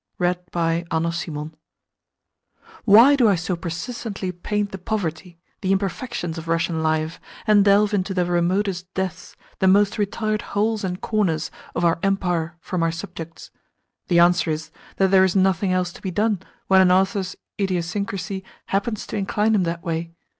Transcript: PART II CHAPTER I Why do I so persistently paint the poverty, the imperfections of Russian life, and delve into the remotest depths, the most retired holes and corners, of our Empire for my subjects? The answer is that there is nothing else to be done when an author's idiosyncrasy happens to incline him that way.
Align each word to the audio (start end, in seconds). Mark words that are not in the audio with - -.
PART 0.17 0.37
II 0.55 0.83
CHAPTER 0.83 1.37
I 1.37 1.51
Why 2.85 3.15
do 3.15 3.29
I 3.29 3.35
so 3.35 3.55
persistently 3.55 4.31
paint 4.31 4.71
the 4.71 4.79
poverty, 4.79 5.37
the 5.61 5.71
imperfections 5.71 6.39
of 6.39 6.47
Russian 6.47 6.81
life, 6.81 7.19
and 7.45 7.63
delve 7.63 7.93
into 7.93 8.11
the 8.15 8.25
remotest 8.25 8.91
depths, 8.95 9.35
the 9.59 9.67
most 9.67 9.99
retired 9.99 10.41
holes 10.57 10.83
and 10.83 10.99
corners, 10.99 11.51
of 11.75 11.85
our 11.85 11.99
Empire 12.01 12.57
for 12.61 12.79
my 12.79 12.89
subjects? 12.89 13.51
The 14.07 14.17
answer 14.17 14.49
is 14.49 14.71
that 14.95 15.11
there 15.11 15.23
is 15.23 15.35
nothing 15.35 15.71
else 15.71 15.93
to 15.93 16.01
be 16.01 16.09
done 16.09 16.39
when 16.65 16.81
an 16.81 16.91
author's 16.91 17.35
idiosyncrasy 17.59 18.43
happens 18.73 19.05
to 19.05 19.17
incline 19.17 19.53
him 19.53 19.65
that 19.65 19.83
way. 19.83 20.15